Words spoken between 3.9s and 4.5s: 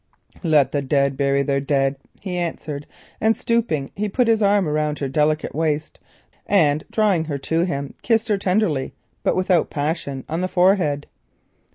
he put his